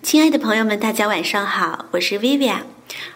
[0.00, 2.60] 亲爱的朋友们，大家晚上好，我是 Vivian。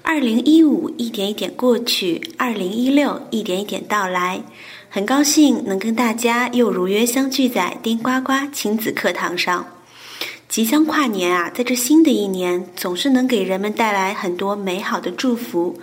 [0.03, 4.43] 二零一五一点一点过去，二零一六一点一点到来，
[4.91, 9.65] 很高兴能跟大家又如约相聚在丁呱呱亲子课堂上。
[10.49, 15.79] 即将跨年啊，在这新的一年，总是能给人们带来很多美好的祝福。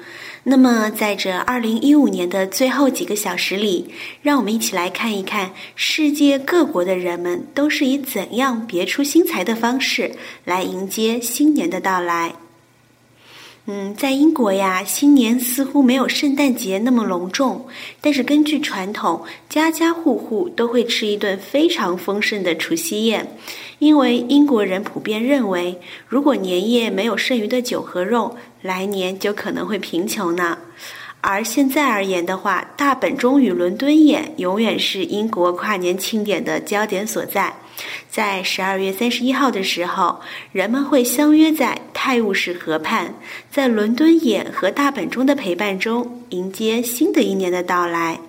[0.50, 3.94] 那么，在这二零一五年的最后几个小时里，
[4.24, 10.12] 让我们一起来看一看世界各国的人们都是以怎样别出心裁的方式
[10.46, 12.34] 来迎接新年的到来。
[13.72, 17.68] 嗯，在英国呀，新年似乎没有圣诞节那么隆重，
[18.02, 23.38] 但是根据传统，家家户户都会吃一顿非常丰盛的除夕宴，
[23.78, 30.58] 因为英国人普遍认为，如果年夜没有剩余的酒和肉，来年就可能会贫穷呢。
[31.22, 37.54] 而现在而言的话，大本钟与伦敦眼永远是英国跨年庆典的焦点所在。
[38.10, 40.20] 在十二月三十一号的时候，
[40.52, 43.14] 人们会相约在泰晤士河畔，
[43.52, 48.20] 在伦敦眼和大本钟的陪伴中，迎接新的一年的到来。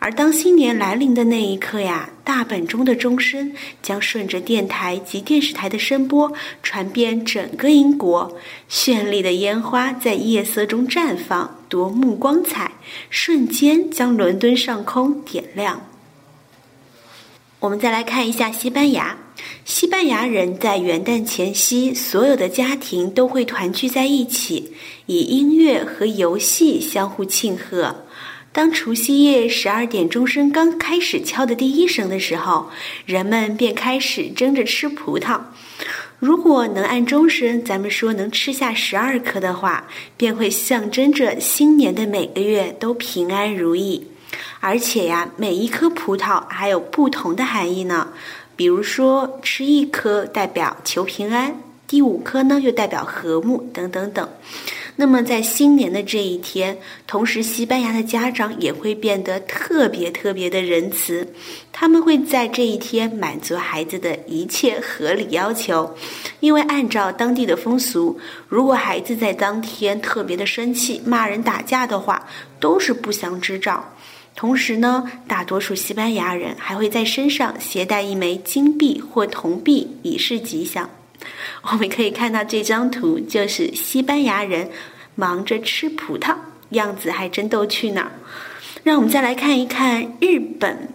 [0.00, 3.52] 而当新年来临的那一刻呀，大本钟的钟声
[3.82, 8.38] 将顺着电台及电视台的声波传遍整个英国，
[8.70, 12.70] 绚丽的烟花在夜色中绽放，夺目光彩，
[13.10, 15.87] 瞬间将伦敦上空点亮。
[17.60, 19.18] 我们再来看一下西班牙，
[19.64, 24.74] 西班牙人在元旦前夕，所有的家庭都会团聚在一起，
[25.06, 28.04] 以音乐和游戏相互庆贺。
[28.52, 32.70] 当除夕夜十二点钟声刚开始敲的第一声的时候，
[33.04, 35.40] 人们便开始争着吃葡萄。
[36.20, 44.06] 如果能按钟声，咱们说能吃下十二颗的话，便会象征着新年的每个月都平安如意。
[44.60, 48.08] 而且呀，每一颗葡萄还有不同的含义呢。
[48.56, 51.54] 比如说，吃一颗代表求平安，
[51.86, 54.28] 第五颗呢又代表和睦，等等等。
[54.96, 61.32] 那么在新年的这一天，同时西班牙的家长也会变得特别特别的仁慈，
[61.72, 65.94] 他们会在这一天满足孩子的一切合理要求，
[66.40, 68.18] 因为按照当地的风俗，
[68.48, 72.26] 如果孩子在当天特别的生气、骂人、打架的话，
[72.58, 73.84] 都是不祥之兆。
[74.38, 80.88] 同时呢，大多数西班牙人还会在身上携带一枚金币或铜币，以示吉祥。
[81.62, 84.70] 我们可以看到这张图，就是西班牙人
[85.16, 86.36] 忙着吃葡萄，
[86.70, 88.12] 样子还真逗趣呢。
[88.84, 90.88] 让我们再来看一看日本。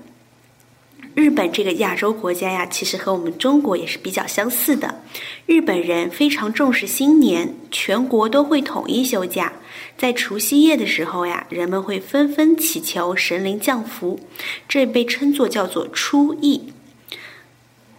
[1.16, 5.04] 日本这个亚洲国家呀，其实和我们中国也是比较相似的。
[5.46, 9.54] 日本人非常重视新年，全国都会统一休假。
[9.96, 14.20] 在除夕夜的时候呀，人们会纷纷祈求神灵降福，
[14.68, 16.62] 这被称作叫做初诣。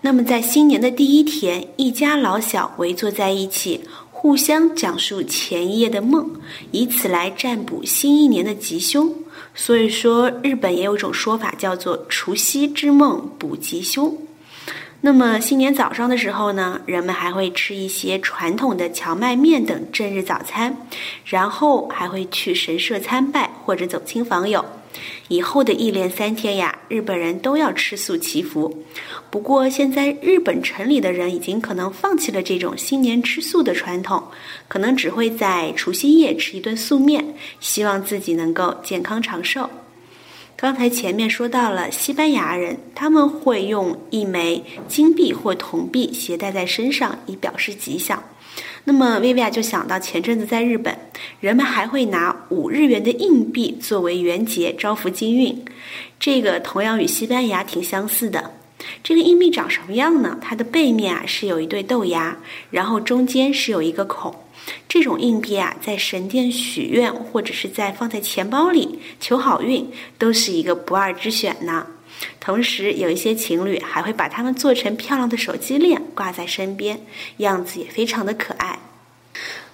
[0.00, 6.32] 那么在新年的第一天，一家老小围坐在一起，互相讲述前一夜的梦，
[6.72, 9.14] 以此来占卜新一年的吉凶。
[9.54, 14.16] 所以说，日本也有一种说法叫做“除夕之梦补吉凶”。
[15.00, 20.76] 那么新年早上的时候呢，人们还会吃一些传统的荞麦面等正日早餐，
[21.26, 24.64] 然后还会去神社参拜或者走亲访友。
[25.28, 28.84] 以后的一连三天呀，日本人都要吃素祈福。
[29.30, 34.22] 不过，现在日本城里的人已经可能放弃了这种新年吃素的传统，
[34.68, 39.68] 可能只会在除夕夜吃一顿素面，希望自己能够健康长寿。
[40.56, 48.22] 刚才前面说到了西班牙人，他们会用一枚金币或铜币携带在身上，以表示吉祥。
[48.86, 50.94] 那么，薇薇娅就想到前阵子在日本，
[51.40, 55.64] 人们还会拿五日元的硬币作为元节招福金运，
[56.20, 58.52] 这个同样与西班牙挺相似的。
[59.02, 60.38] 这个硬币长什么样呢？
[60.38, 62.36] 它的背面啊是有一对豆芽，
[62.70, 64.34] 然后中间是有一个孔。
[64.86, 71.86] 这种硬币啊，在神殿许愿或者是在放在钱包里求好运，都是一个不二之选呢。
[72.40, 77.00] 同时，有一些情侣还会把它们做成漂亮的手机链挂在身边，
[77.38, 78.78] 样子也非常的可爱。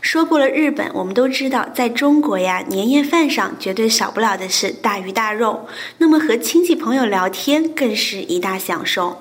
[0.01, 5.69] 说过了日本，我们都知道，在中国呀，年夜饭上绝对少不了的是大鱼大肉，
[5.99, 9.21] 那么和亲戚朋友聊天更是一大享受。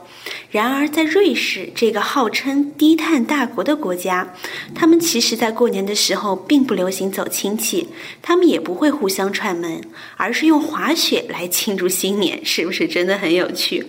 [0.52, 4.34] 然而，在瑞士这个号称低碳大国的国家，
[4.74, 7.88] 他们其实，在过年的时候并不流行走亲戚，
[8.22, 9.82] 他们也不会互相串门，
[10.18, 13.86] 而是用滑雪来庆祝新年，是不是真的很有趣？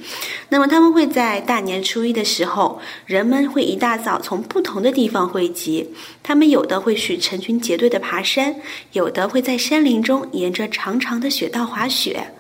[0.51, 5.89] 那么，他们会在大年初一的时候，人们会一大早从不同的地方汇集，
[6.23, 8.55] 他们有的会去成群结队的爬山，
[8.93, 12.33] 有的会在山林中沿着长长的雪道滑雪。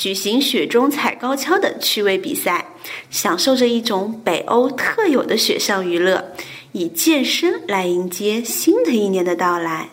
[0.00, 2.68] 举行雪中踩高跷的趣味比赛，
[3.10, 6.32] 享受着一种北欧特有的雪上娱乐，
[6.72, 9.90] 以健身来迎接新的一年的到来。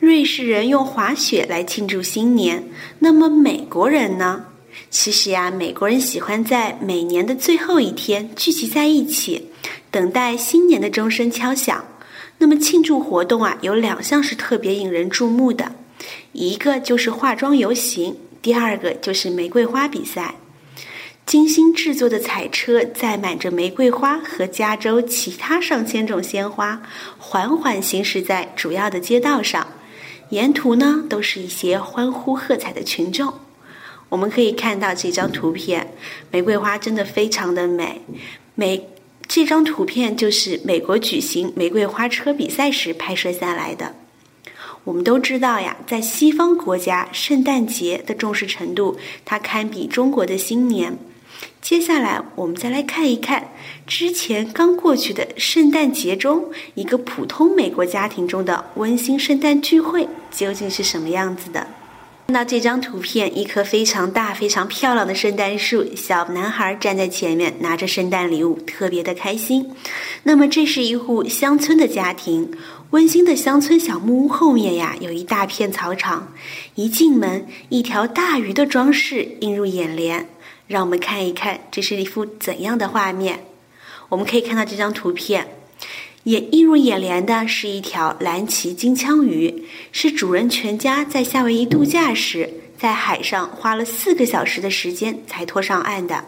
[0.00, 2.64] 瑞士人用滑雪来庆祝新年，
[3.00, 4.46] 那么美国人呢？
[4.88, 9.48] 其实呀，美国人喜欢在每年的最后一天聚集在一起，
[9.90, 11.84] 等待新年的钟声敲响。
[12.38, 15.72] 那么庆祝活动啊，有两项是特别引人注目的，
[16.32, 20.34] 一个就是化妆游行，第二个就是玫瑰花比赛。
[21.24, 26.82] 精心制作的彩车载满着玫瑰花和加州其他上千种鲜花，
[27.16, 29.68] 缓缓行驶在主要的街道上。
[30.30, 33.32] 沿途呢，都是一些欢呼喝彩的群众。
[34.08, 35.94] 我们可以看到这张图片，
[36.32, 38.02] 玫瑰花真的非常的美。
[38.56, 38.88] 美
[39.28, 43.94] 这张图片就是美国举行玫瑰花车比赛时拍摄下来的。
[44.84, 50.98] 我们都知道呀，在西方国家，圣诞节的重视程度，它堪比中国的新年。
[51.60, 53.52] 接下来，我们再来看一看
[53.86, 61.66] 之前刚过去的圣诞节中，一个普通美国家庭中的温馨圣诞聚会究竟是什么样子的。
[62.32, 69.70] 看到这张图片，一棵非常大、非常漂亮的圣诞树，小男孩站在前面，拿着圣诞礼物，特别的开心。
[70.22, 72.50] 那么，这是一户乡村的家庭，
[72.88, 76.32] 温馨的乡村小木屋后面呀，有一大片草场。
[76.74, 80.26] 一进门，一条大鱼的装饰映入眼帘。
[80.66, 83.44] 让我们看一看，这是一幅怎样的画面？
[84.08, 85.46] 我们可以看到这张图片，
[86.24, 92.48] 也映入眼帘的是一条蓝鳍金枪鱼，是主人全家在夏威夷度假时，
[92.78, 96.24] 在海上花了四个小时的时间才拖上岸的。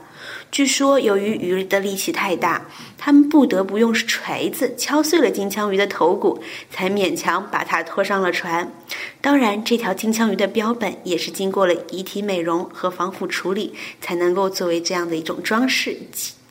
[0.51, 8.73] 据说，由于鱼的力气太大，他们不得不用锤子敲碎了金枪鱼的头骨，才勉强把它拖上了船。
[9.21, 15.97] 当然，这条金枪鱼的标本也是经过了遗体美容和防腐处理，才能够作为这样的一种装饰，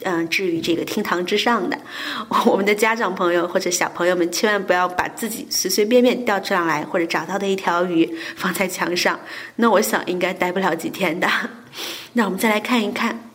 [0.04, 1.78] 嗯，置于这个厅堂之上的。
[2.46, 9.20] 我们的家长朋友或者小朋友们，千万不要把自己随随便便钓上来或者找到的一条鱼放在墙上，
[9.58, 11.28] 那我想应该待不了几天的。
[12.14, 13.32] 那我们再来看一看。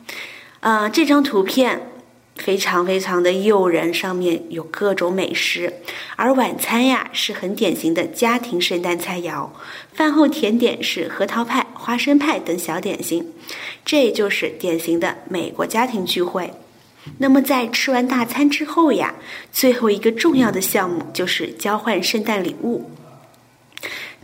[0.60, 1.88] 啊，这张图片
[2.34, 5.72] 非常非常的诱人，上面有各种美食，
[6.16, 9.50] 而晚餐呀是很典型的家庭圣诞菜肴，
[9.92, 13.32] 饭后甜点是核桃派、花生派等小点心，
[13.84, 16.52] 这就是典型的美国家庭聚会。
[17.18, 19.14] 那么在吃完大餐之后呀，
[19.50, 22.90] 最后一个重要的项目就是交换圣诞礼物。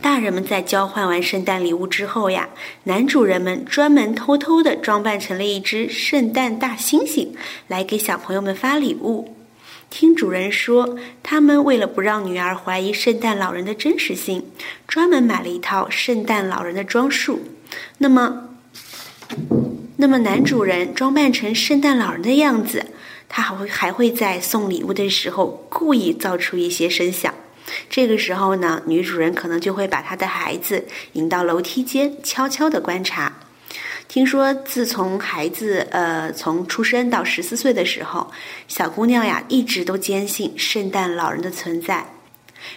[0.01, 2.49] 大人们在交换完圣诞礼物之后呀，
[2.83, 7.29] 男主人们专门偷偷的装扮成了一只圣诞大猩猩，
[7.67, 9.34] 来给小朋友们发礼物。
[9.89, 14.43] 听主人说，他们为了不让女儿怀疑圣诞老人的真实性，
[14.87, 17.41] 专门买了一套圣诞老人的装束。
[17.99, 18.49] 那么，
[19.95, 22.87] 那么男主人装扮成圣诞老人的样子，
[23.29, 27.33] 他还会还会在送礼物的时候故意造出一些声响。
[27.89, 33.31] 这个时候呢，女主人可能就会把她的孩子引到楼梯间，悄悄的观察。
[34.07, 38.31] 听说，自从孩子呃从出生到十四岁的时候，
[38.67, 42.05] 小姑娘呀一直都坚信圣诞老人的存在，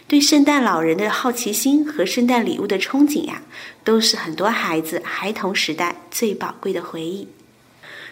[0.09, 3.43] 对圣诞老人的好奇心和圣诞礼物的憧憬呀，
[3.85, 7.29] 都是很多孩子孩童时代最宝贵的回忆。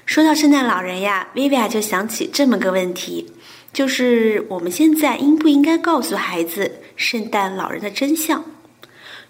[0.05, 3.33] 说到圣诞老人呀，Vivi 就想起这么个问题。
[3.73, 8.43] 就是我们现在应不应该告诉孩子圣诞老人的真相？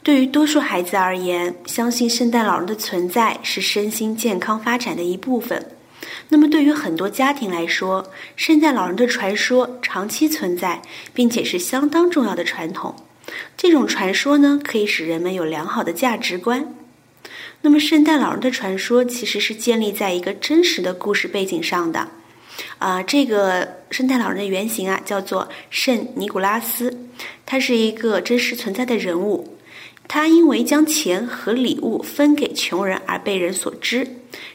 [0.07, 5.73] 对于多数孩子而言，相信圣诞老人的存在是身心健康发展的一部分。
[6.29, 10.81] 那么，对于很多家庭来说，圣诞老人的传说长期存在，
[11.13, 12.95] 并且是相当重要的传统。
[13.57, 16.73] 这种传说呢，可以使人们有良好的价值观。
[17.63, 22.07] 那么，圣诞老人的传说其实是建立在一个真实的故事背景上的。
[22.79, 26.97] 啊，这个圣诞老人的原型啊，叫做圣尼古拉斯，
[27.45, 29.56] 他是一个真实存在的人物。
[30.09, 34.07] 他因为将钱和礼物分给穷人而被人所知。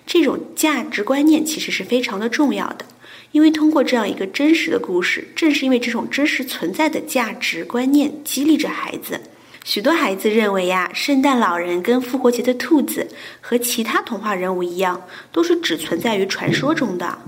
[0.05, 2.85] 这种价值观念其实是非常的重要的，
[3.31, 9.19] 因为通过这样一个真实的故事，正是因为这种真实存在的价值观念激励着孩子。
[9.63, 13.07] 许多孩子认为呀，圣诞老人跟复活节的兔子
[13.39, 14.99] 和其他童话人物一样，
[15.31, 17.19] 都是只存在于传说中的。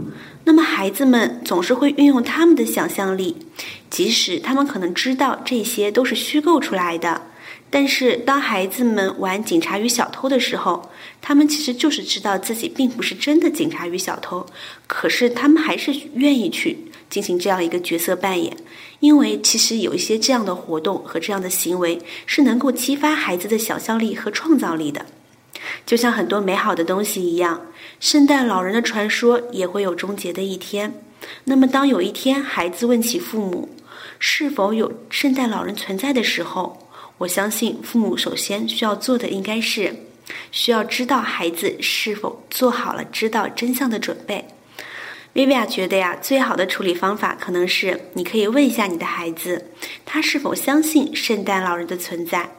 [0.43, 3.37] 那么，孩子们总是会运用他们的想象力，
[3.91, 7.21] 即使他们可能知道这些都是虚构出来的。
[7.75, 10.91] 但是，当孩子们玩警察与小偷的时候，
[11.23, 14.45] 他们其实就是知道自己并不是真的警察与小偷，
[14.85, 16.77] 可是他们还是愿意去
[17.09, 18.55] 进行这样一个角色扮演。
[18.99, 25.07] 因为其实有一些这样的活动和这样的行为是能够激发孩子的想象力和创造力的，
[25.83, 27.59] 就像很多美好的东西一样，
[27.99, 30.93] 圣诞老人的传说也会有终结的一天。
[31.45, 33.69] 那么，当有一天孩子问起父母
[34.19, 36.82] 是否有圣诞老人存在的时候，
[37.17, 39.95] 我相信父母首先需要做的应该是
[40.51, 44.45] 需要知道孩子是否做好了知道真相的准备。
[45.33, 49.71] 薇薇娅觉得呀，最好的处理方法可能是你可以问一下你的孩子，
[50.05, 52.51] 他是否相信圣诞老人的存在。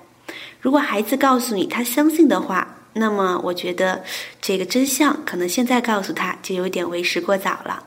[0.61, 4.03] 如果孩子告诉你他相信的话，那么我觉得
[4.41, 7.85] 这个真相可能现在告诉他就有点为时过早了。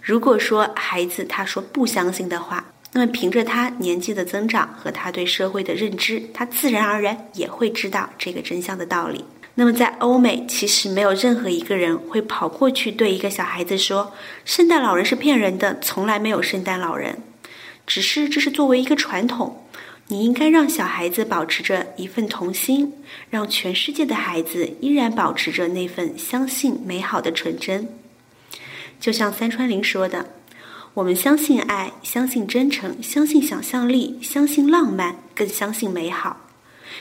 [0.00, 2.64] 如果说孩子他说不相信的话，
[2.96, 9.24] 那么凭着他年纪的增长和他对社会的认知，他自然而然也会知道这个真相的道理。
[9.56, 14.12] 那么在欧美，其实没有任何一个人会跑过去对一个小孩子说
[14.46, 17.18] ：“圣诞老人是骗人的，从来没有圣诞老人。”
[17.86, 19.64] 只是这是作为一个传统，
[20.06, 22.92] 你应该让小孩子保持着一份童心，
[23.28, 27.88] 让全世界的孩子依然保持着那份相信美好的纯真。
[28.98, 30.30] 就像三川林说的
[30.94, 36.48] ：“我们相信爱，相信真诚，相信想象力，相信浪漫，更相信美好。”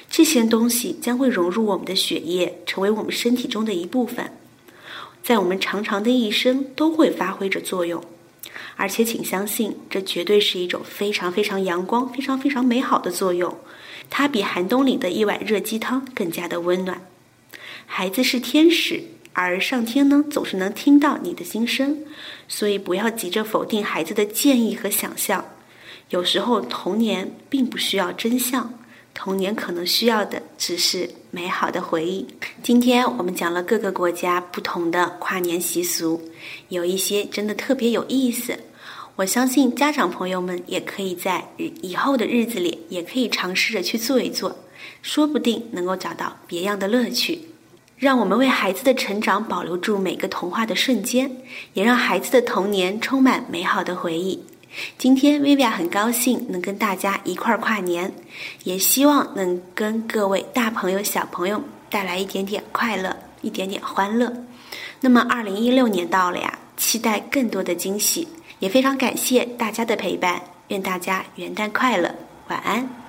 [0.09, 4.31] 这些东西将会融入我们的血液，成为我们身体中的一部分，
[5.21, 8.03] 在我们长长的一生都会发挥着作用。
[8.75, 13.55] 而且，请相信，这绝对是一种非常非常阳光、非常非常美好的作用。
[14.09, 17.05] 它比寒冬里的一碗热鸡汤更加的温暖。
[17.85, 22.05] 孩子是天使，而上天呢，总是能听到你的心声。
[22.47, 25.43] 所以，不要急着否定孩子的建议和想象。
[26.09, 28.73] 有时候，童年并不需要真相。
[29.15, 32.27] 童年可能需要的只是美好的回忆。
[32.63, 36.19] 今天我们讲了各个国家不同的跨年习俗，
[36.69, 38.57] 有一些真的特别有意思。
[39.15, 44.57] 我相信家长朋友们也可以在以后的日子里，也可以尝试着去做一做，
[45.03, 47.52] 说不定能够找到别样的乐趣。
[48.03, 51.37] 让我们为孩子的成长保留住每个童话的瞬间，
[51.71, 54.43] 也让孩子的童年充满美好的回忆。
[54.97, 58.11] 今天薇薇娅很高兴能跟大家一块儿跨年，
[58.65, 64.33] 也希望能跟各位大朋友小朋友带来一点点快乐，一点点欢乐。
[64.99, 68.27] 那么，二零一六年到了呀，期待更多的惊喜，
[68.59, 72.13] 也非常感谢大家的陪伴，愿大家元旦快乐，
[72.49, 73.02] 晚安。